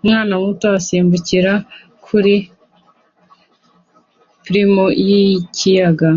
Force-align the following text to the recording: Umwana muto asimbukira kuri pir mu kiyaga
Umwana 0.00 0.32
muto 0.42 0.66
asimbukira 0.78 1.52
kuri 2.04 2.34
pir 4.42 4.56
mu 4.74 4.86
kiyaga 5.56 6.08